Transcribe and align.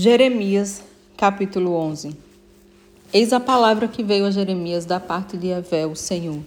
Jeremias, 0.00 0.80
capítulo 1.16 1.74
11. 1.74 2.16
Eis 3.12 3.32
a 3.32 3.40
palavra 3.40 3.88
que 3.88 4.04
veio 4.04 4.26
a 4.26 4.30
Jeremias 4.30 4.84
da 4.84 5.00
parte 5.00 5.36
de 5.36 5.48
Evé, 5.48 5.86
o 5.86 5.96
Senhor. 5.96 6.38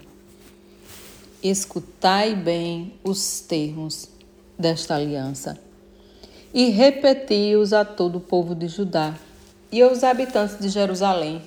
Escutai 1.44 2.34
bem 2.34 2.94
os 3.04 3.42
termos 3.42 4.08
desta 4.58 4.96
aliança 4.96 5.60
e 6.54 6.70
repeti-os 6.70 7.74
a 7.74 7.84
todo 7.84 8.20
o 8.20 8.22
povo 8.22 8.56
de 8.56 8.70
Judá 8.70 9.18
e 9.70 9.82
aos 9.82 10.02
habitantes 10.02 10.58
de 10.58 10.70
Jerusalém. 10.70 11.42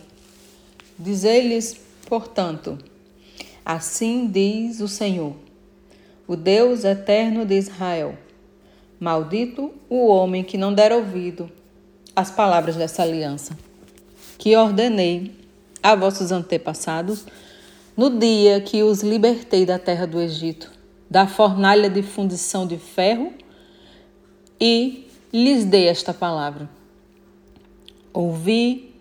Dizei-lhes, 0.98 1.75
portanto, 2.07 2.77
assim 3.64 4.27
diz 4.27 4.80
o 4.80 4.89
Senhor, 4.89 5.32
o 6.29 6.36
Deus 6.36 6.84
eterno 6.84 7.46
de 7.46 7.57
Israel: 7.57 8.18
Maldito 9.00 9.73
o 9.89 10.07
homem 10.07 10.45
que 10.45 10.59
não 10.59 10.75
der 10.75 10.93
ouvido 10.93 11.50
as 12.14 12.31
palavras 12.31 12.77
dessa 12.77 13.03
aliança, 13.03 13.57
que 14.39 14.57
ordenei 14.57 15.32
a 15.82 15.95
vossos 15.95 16.31
antepassados 16.31 17.27
no 17.96 18.11
dia 18.11 18.61
que 18.61 18.82
os 18.82 19.03
libertei 19.03 19.67
da 19.67 19.79
terra 19.79 20.07
do 20.07 20.21
Egito, 20.21 20.71
da 21.09 21.27
fornalha 21.27 21.89
de 21.89 22.03
fundição 22.03 22.67
de 22.67 22.79
ferro, 22.79 23.32
e 24.61 25.09
lhes 25.32 25.64
dei 25.64 25.89
esta 25.89 26.14
palavra. 26.14 26.68
Ouvi 28.13 28.95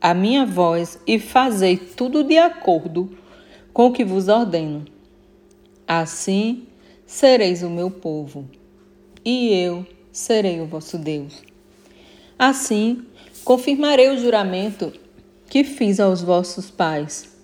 a 0.00 0.14
minha 0.14 0.46
voz 0.46 0.98
e 1.06 1.18
fazei 1.18 1.76
tudo 1.76 2.22
de 2.22 2.38
acordo 2.38 3.16
com 3.72 3.86
o 3.86 3.92
que 3.92 4.04
vos 4.04 4.28
ordeno. 4.28 4.84
Assim 5.86 6.66
sereis 7.06 7.62
o 7.62 7.70
meu 7.70 7.90
povo, 7.90 8.48
e 9.24 9.54
eu 9.54 9.86
serei 10.12 10.60
o 10.60 10.66
vosso 10.66 10.98
Deus. 10.98 11.47
Assim, 12.38 13.04
confirmarei 13.44 14.10
o 14.10 14.18
juramento 14.18 14.92
que 15.50 15.64
fiz 15.64 15.98
aos 15.98 16.22
vossos 16.22 16.70
pais, 16.70 17.36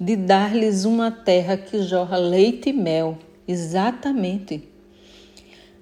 de 0.00 0.16
dar-lhes 0.16 0.84
uma 0.84 1.10
terra 1.10 1.56
que 1.56 1.82
jorra 1.82 2.16
leite 2.16 2.70
e 2.70 2.72
mel, 2.72 3.18
exatamente 3.46 4.66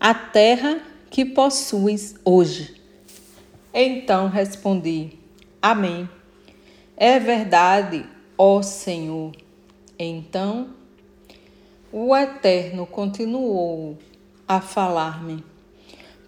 a 0.01 0.13
terra 0.13 0.81
que 1.09 1.25
possuis 1.25 2.15
hoje. 2.25 2.75
Então 3.73 4.29
respondi: 4.29 5.13
Amém. 5.63 6.09
É 6.97 7.19
verdade, 7.19 8.05
ó 8.37 8.61
Senhor. 8.61 9.33
Então 9.99 10.75
o 11.93 12.15
Eterno 12.15 12.87
continuou 12.87 13.97
a 14.47 14.61
falar-me 14.61 15.45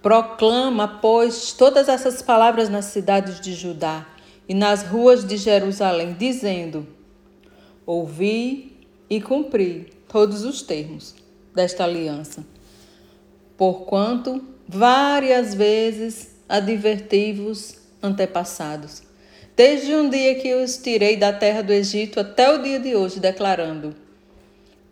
Proclama, 0.06 0.86
pois, 0.86 1.52
todas 1.52 1.88
essas 1.88 2.22
palavras 2.22 2.68
nas 2.68 2.84
cidades 2.84 3.40
de 3.40 3.52
Judá 3.52 4.06
e 4.48 4.54
nas 4.54 4.84
ruas 4.84 5.24
de 5.24 5.36
Jerusalém, 5.36 6.12
dizendo: 6.16 6.86
Ouvi 7.84 8.86
e 9.10 9.20
cumpri 9.20 9.92
todos 10.06 10.44
os 10.44 10.62
termos 10.62 11.12
desta 11.52 11.82
aliança. 11.82 12.46
Porquanto 13.56 14.40
várias 14.68 15.54
vezes 15.54 16.36
adverti-vos 16.48 17.76
antepassados, 18.00 19.02
desde 19.56 19.92
um 19.92 20.08
dia 20.08 20.36
que 20.36 20.54
os 20.54 20.76
tirei 20.76 21.16
da 21.16 21.32
terra 21.32 21.64
do 21.64 21.72
Egito 21.72 22.20
até 22.20 22.48
o 22.54 22.62
dia 22.62 22.78
de 22.78 22.94
hoje, 22.94 23.18
declarando: 23.18 23.92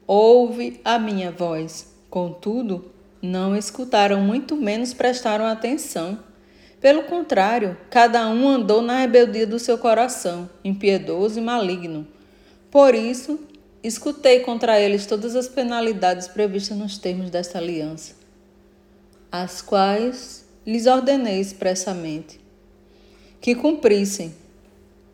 Ouve 0.09 0.81
a 0.85 0.99
minha 0.99 1.31
voz. 1.31 1.95
Contudo, 2.11 2.94
não 3.25 3.57
escutaram, 3.57 4.21
muito 4.21 4.57
menos 4.57 4.93
prestaram 4.93 5.47
atenção. 5.47 6.19
Pelo 6.81 7.05
contrário, 7.05 7.77
cada 7.91 8.29
um 8.29 8.49
andou 8.49 8.83
na 8.83 9.01
rebeldia 9.01 9.47
do 9.47 9.59
seu 9.59 9.79
coração, 9.79 10.49
impiedoso 10.63 11.39
e 11.39 11.43
maligno. 11.43 12.07
Por 12.71 12.95
isso, 12.95 13.41
escutei 13.83 14.41
contra 14.41 14.79
eles 14.79 15.07
todas 15.07 15.35
as 15.35 15.49
penalidades 15.49 16.29
previstas 16.29 16.77
nos 16.77 16.99
termos 16.99 17.31
desta 17.31 17.59
aliança, 17.59 18.15
as 19.33 19.63
quais 19.63 20.45
lhes 20.67 20.87
ordenei 20.87 21.41
expressamente 21.41 22.45
que 23.41 23.55
cumprissem. 23.55 24.35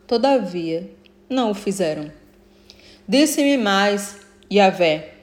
Todavia, 0.06 0.88
não 1.28 1.50
o 1.50 1.54
fizeram. 1.54 2.12
Disse-me 3.08 3.58
mais, 3.58 4.16
Yahvé, 4.52 5.14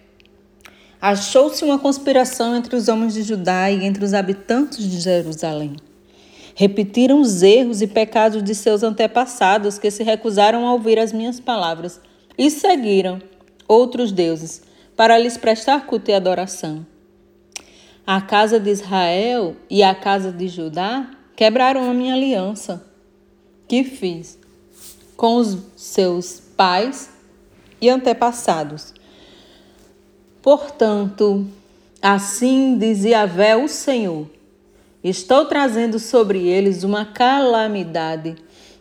achou-se 1.02 1.64
uma 1.64 1.78
conspiração 1.80 2.56
entre 2.56 2.76
os 2.76 2.88
homens 2.88 3.14
de 3.14 3.24
Judá 3.24 3.70
e 3.72 3.86
entre 3.86 4.04
os 4.04 4.14
habitantes 4.14 4.90
de 4.90 5.00
Jerusalém. 5.00 5.76
Repetiram 6.56 7.22
os 7.22 7.44
erros 7.44 7.82
e 7.82 7.88
pecados 7.88 8.44
de 8.44 8.56
seus 8.56 8.82
antepassados 8.82 9.78
que 9.78 9.92
se 9.92 10.04
recusaram 10.04 10.68
a 10.68 10.74
ouvir 10.74 10.98
as 10.98 11.14
minhas 11.14 11.40
palavras 11.40 12.02
e 12.38 12.50
seguiram 12.50 13.22
outros 13.68 14.12
deuses 14.12 14.64
para 14.96 15.18
lhes 15.18 15.38
prestar 15.38 15.86
culto 15.86 16.10
e 16.10 16.14
adoração. 16.16 16.86
A 18.06 18.22
casa 18.22 18.60
de 18.60 18.72
Israel 18.72 19.56
e 19.70 19.84
a 19.84 19.94
casa 19.94 20.32
de 20.32 20.48
Judá 20.48 21.12
quebraram 21.36 21.90
a 21.90 21.94
minha 21.94 22.16
aliança 22.16 22.84
que 23.68 23.84
fiz 23.84 24.40
com 25.16 25.36
os 25.36 25.58
seus 25.76 26.42
pais 26.56 27.10
e 27.80 27.90
antepassados 27.90 28.94
Portanto, 30.48 31.46
assim 32.02 32.78
dizia 32.78 33.26
Vé 33.26 33.58
o 33.58 33.68
Senhor: 33.68 34.30
Estou 35.04 35.44
trazendo 35.44 36.00
sobre 36.00 36.48
eles 36.48 36.84
uma 36.84 37.04
calamidade, 37.04 38.38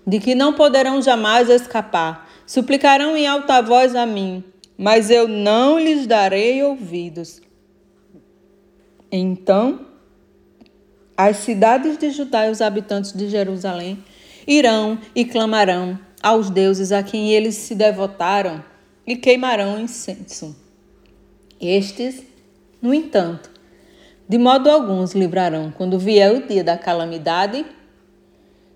de 0.07 0.21
que 0.21 0.33
não 0.33 0.53
poderão 0.53 1.03
jamais 1.03 1.51
escapar. 1.51 2.31
Suplicarão 2.47 3.17
em 3.17 3.27
alta 3.27 3.61
voz 3.63 3.97
a 3.97 4.07
mim, 4.07 4.45
mas 4.79 5.11
eu 5.11 5.27
não 5.27 5.77
lhes 5.77 6.07
darei 6.07 6.63
ouvidos. 6.63 7.43
Então, 9.11 9.87
as 11.17 11.39
cidades 11.39 11.99
de 11.99 12.13
Judá 12.13 12.47
e 12.47 12.53
os 12.53 12.61
habitantes 12.61 13.13
de 13.13 13.29
Jerusalém 13.29 13.99
irão 14.47 15.01
e 15.17 15.25
clamarão 15.25 15.99
aos 16.23 16.49
deuses 16.49 16.93
a 16.93 17.03
quem 17.03 17.33
eles 17.33 17.57
se 17.57 17.75
devotaram 17.75 18.63
e 19.05 19.17
queimarão 19.17 19.81
incenso. 19.81 20.65
Estes, 21.61 22.23
no 22.81 22.93
entanto, 22.93 23.51
de 24.29 24.39
modo 24.39 24.71
algum 24.71 25.03
os 25.03 25.15
livrarão 25.15 25.71
quando 25.71 25.99
vier 25.99 26.33
o 26.33 26.47
dia 26.47 26.65
da 26.65 26.77
calamidade 26.77 27.65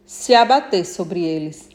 se 0.06 0.34
abater 0.34 0.86
sobre 0.86 1.24
eles. 1.24 1.68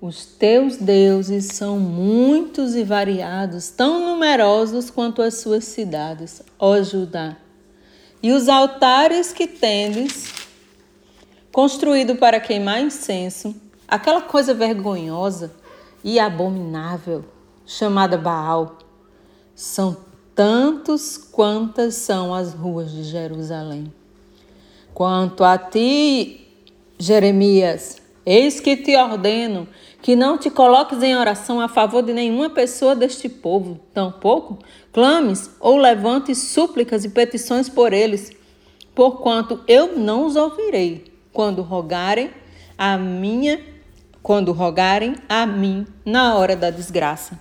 Os 0.00 0.26
teus 0.26 0.76
deuses 0.76 1.46
são 1.46 1.78
muitos 1.78 2.74
e 2.74 2.84
variados, 2.84 3.70
tão 3.70 4.06
numerosos 4.06 4.90
quanto 4.90 5.22
as 5.22 5.34
suas 5.34 5.64
cidades, 5.64 6.42
ó 6.58 6.80
Judá. 6.82 7.38
E 8.22 8.32
os 8.32 8.48
altares 8.48 9.32
que 9.32 9.46
tendes 9.46 10.32
construído 11.50 12.16
para 12.16 12.40
queimar 12.40 12.82
incenso, 12.82 13.54
aquela 13.88 14.20
coisa 14.20 14.52
vergonhosa 14.52 15.52
e 16.02 16.18
abominável 16.18 17.24
chamada 17.64 18.18
Baal, 18.18 18.78
são 19.54 19.96
tantos 20.34 21.16
quantas 21.16 21.94
são 21.94 22.34
as 22.34 22.52
ruas 22.52 22.90
de 22.90 23.04
Jerusalém. 23.04 23.92
Quanto 24.92 25.44
a 25.44 25.56
ti, 25.58 26.48
Jeremias, 26.98 28.00
eis 28.24 28.60
que 28.60 28.76
te 28.76 28.96
ordeno 28.96 29.68
que 30.04 30.14
não 30.14 30.36
te 30.36 30.50
coloques 30.50 31.02
em 31.02 31.16
oração 31.16 31.62
a 31.62 31.66
favor 31.66 32.02
de 32.02 32.12
nenhuma 32.12 32.50
pessoa 32.50 32.94
deste 32.94 33.26
povo, 33.26 33.80
tampouco 33.94 34.58
clames 34.92 35.50
ou 35.58 35.78
levantes 35.78 36.36
súplicas 36.36 37.06
e 37.06 37.08
petições 37.08 37.70
por 37.70 37.90
eles, 37.94 38.30
porquanto 38.94 39.60
eu 39.66 39.96
não 39.98 40.26
os 40.26 40.36
ouvirei 40.36 41.10
quando 41.32 41.62
rogarem 41.62 42.30
a 42.76 42.98
minha, 42.98 43.58
quando 44.22 44.52
rogarem 44.52 45.14
a 45.26 45.46
mim 45.46 45.86
na 46.04 46.34
hora 46.34 46.54
da 46.54 46.68
desgraça. 46.68 47.40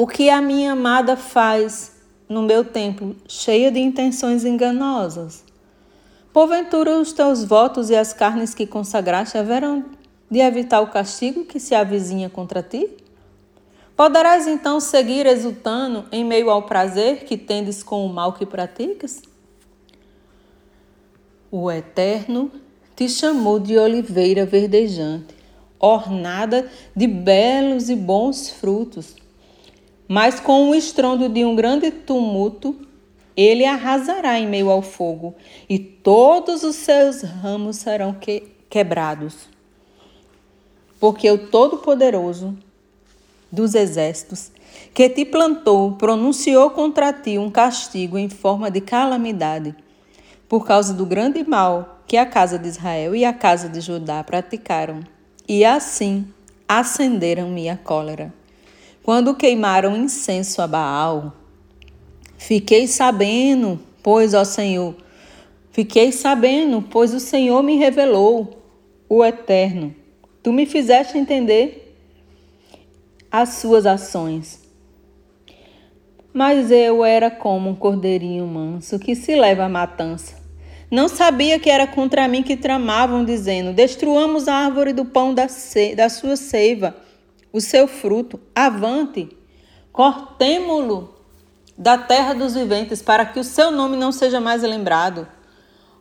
O 0.00 0.06
que 0.06 0.30
a 0.30 0.40
minha 0.40 0.74
amada 0.74 1.16
faz 1.16 1.90
no 2.28 2.40
meu 2.40 2.64
templo, 2.64 3.16
cheia 3.26 3.68
de 3.68 3.80
intenções 3.80 4.44
enganosas? 4.44 5.44
Porventura 6.32 7.00
os 7.00 7.12
teus 7.12 7.42
votos 7.42 7.90
e 7.90 7.96
as 7.96 8.12
carnes 8.12 8.54
que 8.54 8.64
consagraste 8.64 9.36
haverão 9.36 9.86
de 10.30 10.38
evitar 10.38 10.82
o 10.82 10.86
castigo 10.86 11.44
que 11.44 11.58
se 11.58 11.74
avizinha 11.74 12.30
contra 12.30 12.62
ti? 12.62 12.88
Poderás 13.96 14.46
então 14.46 14.78
seguir 14.78 15.26
exultando 15.26 16.04
em 16.12 16.24
meio 16.24 16.48
ao 16.48 16.62
prazer 16.62 17.24
que 17.24 17.36
tendes 17.36 17.82
com 17.82 18.06
o 18.06 18.08
mal 18.08 18.34
que 18.34 18.46
praticas? 18.46 19.20
O 21.50 21.68
Eterno 21.72 22.52
te 22.94 23.08
chamou 23.08 23.58
de 23.58 23.76
oliveira 23.76 24.46
verdejante, 24.46 25.34
ornada 25.76 26.70
de 26.94 27.08
belos 27.08 27.90
e 27.90 27.96
bons 27.96 28.48
frutos 28.48 29.26
mas 30.08 30.40
com 30.40 30.70
o 30.70 30.74
estrondo 30.74 31.28
de 31.28 31.44
um 31.44 31.54
grande 31.54 31.90
tumulto 31.90 32.88
ele 33.38 33.64
arrasará 33.64 34.36
em 34.36 34.48
meio 34.48 34.68
ao 34.68 34.82
fogo, 34.82 35.36
e 35.68 35.78
todos 35.78 36.64
os 36.64 36.74
seus 36.74 37.22
ramos 37.22 37.76
serão 37.76 38.12
que, 38.12 38.42
quebrados. 38.68 39.48
Porque 40.98 41.30
o 41.30 41.46
Todo-Poderoso 41.46 42.58
dos 43.50 43.76
Exércitos, 43.76 44.50
que 44.92 45.08
te 45.08 45.24
plantou, 45.24 45.92
pronunciou 45.92 46.70
contra 46.70 47.12
ti 47.12 47.38
um 47.38 47.48
castigo 47.48 48.18
em 48.18 48.28
forma 48.28 48.72
de 48.72 48.80
calamidade, 48.80 49.72
por 50.48 50.66
causa 50.66 50.92
do 50.92 51.06
grande 51.06 51.48
mal 51.48 52.02
que 52.08 52.16
a 52.16 52.26
casa 52.26 52.58
de 52.58 52.66
Israel 52.66 53.14
e 53.14 53.24
a 53.24 53.32
casa 53.32 53.68
de 53.68 53.80
Judá 53.80 54.24
praticaram, 54.24 54.98
e 55.46 55.64
assim 55.64 56.26
acenderam 56.66 57.48
minha 57.48 57.76
cólera. 57.76 58.34
Quando 59.08 59.34
queimaram 59.34 59.96
incenso 59.96 60.60
a 60.60 60.66
Baal, 60.66 61.32
fiquei 62.36 62.86
sabendo, 62.86 63.80
pois, 64.02 64.34
ó 64.34 64.44
Senhor, 64.44 64.94
fiquei 65.70 66.12
sabendo, 66.12 66.82
pois 66.82 67.14
o 67.14 67.18
Senhor 67.18 67.62
me 67.62 67.76
revelou, 67.76 68.62
o 69.08 69.24
Eterno. 69.24 69.94
Tu 70.42 70.52
me 70.52 70.66
fizeste 70.66 71.16
entender 71.16 71.96
as 73.30 73.54
suas 73.54 73.86
ações. 73.86 74.60
Mas 76.30 76.70
eu 76.70 77.02
era 77.02 77.30
como 77.30 77.70
um 77.70 77.74
cordeirinho 77.74 78.46
manso 78.46 78.98
que 78.98 79.14
se 79.14 79.34
leva 79.34 79.64
à 79.64 79.68
matança. 79.70 80.36
Não 80.90 81.08
sabia 81.08 81.58
que 81.58 81.70
era 81.70 81.86
contra 81.86 82.28
mim 82.28 82.42
que 82.42 82.58
tramavam, 82.58 83.24
dizendo: 83.24 83.72
Destruamos 83.72 84.48
a 84.48 84.54
árvore 84.54 84.92
do 84.92 85.06
pão 85.06 85.32
da, 85.32 85.46
da 85.96 86.10
sua 86.10 86.36
seiva 86.36 87.07
o 87.52 87.60
seu 87.60 87.86
fruto. 87.86 88.40
Avante, 88.54 89.28
cortemo-lo 89.92 91.14
da 91.76 91.96
terra 91.96 92.34
dos 92.34 92.54
viventes, 92.54 93.00
para 93.00 93.24
que 93.24 93.38
o 93.38 93.44
seu 93.44 93.70
nome 93.70 93.96
não 93.96 94.10
seja 94.10 94.40
mais 94.40 94.62
lembrado. 94.62 95.26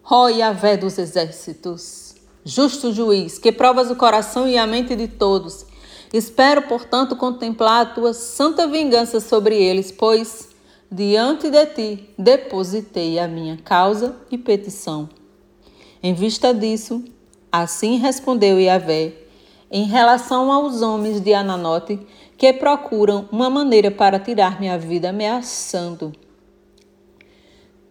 Ó 0.10 0.28
Yahvé 0.28 0.78
dos 0.78 0.98
exércitos, 0.98 2.16
justo 2.44 2.94
juiz, 2.94 3.38
que 3.38 3.52
provas 3.52 3.92
o 3.92 3.96
coração 3.96 4.48
e 4.48 4.58
a 4.58 4.66
mente 4.66 4.96
de 4.96 5.08
todos. 5.08 5.66
Espero, 6.14 6.64
portanto, 6.64 7.16
contemplar 7.16 7.82
a 7.82 7.90
tua 7.90 8.14
santa 8.14 8.66
vingança 8.66 9.20
sobre 9.20 9.62
eles, 9.62 9.92
pois 9.92 10.50
diante 10.90 11.50
de 11.50 11.66
ti 11.66 12.10
depositei 12.18 13.20
a 13.20 13.28
minha 13.28 13.58
causa 13.58 14.16
e 14.32 14.38
petição. 14.38 15.10
Em 16.02 16.14
vista 16.14 16.54
disso, 16.54 17.04
assim 17.52 17.98
respondeu 17.98 18.60
Yahvé, 18.60 19.14
em 19.72 19.84
relação 19.84 20.52
aos 20.52 20.82
homens 20.82 21.20
de 21.20 21.34
Ananote 21.34 22.00
que 22.38 22.54
procuram 22.54 23.28
uma 23.32 23.50
maneira 23.50 23.92
para 23.92 24.20
tirar 24.20 24.60
minha 24.60 24.78
vida 24.78 25.10
ameaçando. 25.10 26.14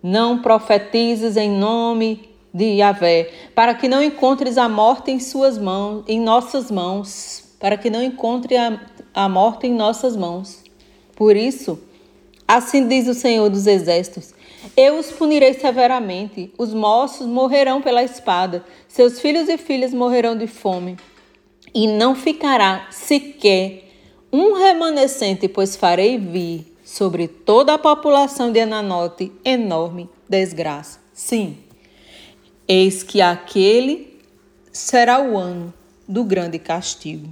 Não 0.02 0.38
profetizes 0.38 1.36
em 1.36 1.50
nome 1.50 2.30
de 2.54 2.76
Yahvé, 2.76 3.30
para 3.54 3.74
que 3.74 3.88
não 3.88 4.02
encontres 4.02 4.56
a 4.56 4.68
morte 4.68 5.10
em 5.10 5.18
suas 5.18 5.58
mãos, 5.58 6.04
em 6.06 6.20
nossas 6.20 6.70
mãos, 6.70 7.56
para 7.58 7.76
que 7.76 7.90
não 7.90 8.02
encontre 8.02 8.56
a, 8.56 8.80
a 9.12 9.28
morte 9.28 9.66
em 9.66 9.74
nossas 9.74 10.16
mãos. 10.16 10.62
Por 11.14 11.36
isso, 11.36 11.78
assim 12.46 12.86
diz 12.86 13.08
o 13.08 13.14
Senhor 13.14 13.50
dos 13.50 13.66
Exércitos: 13.66 14.32
eu 14.76 14.98
os 14.98 15.10
punirei 15.10 15.54
severamente, 15.54 16.52
os 16.56 16.72
moços 16.72 17.26
morrerão 17.26 17.82
pela 17.82 18.04
espada, 18.04 18.64
seus 18.88 19.20
filhos 19.20 19.48
e 19.48 19.58
filhas 19.58 19.92
morrerão 19.92 20.36
de 20.36 20.46
fome 20.46 20.96
e 21.74 21.86
não 21.86 22.14
ficará 22.14 22.88
sequer 22.90 23.84
um 24.32 24.54
remanescente, 24.54 25.48
pois 25.48 25.76
farei 25.76 26.18
vir 26.18 26.76
sobre 26.84 27.26
toda 27.26 27.74
a 27.74 27.78
população 27.78 28.52
de 28.52 28.60
Ananote 28.60 29.32
enorme 29.44 30.08
desgraça. 30.28 31.00
Sim, 31.12 31.56
eis 32.68 33.02
que 33.02 33.20
aquele 33.20 34.20
será 34.72 35.20
o 35.22 35.36
ano 35.36 35.72
do 36.06 36.22
grande 36.24 36.58
castigo. 36.58 37.28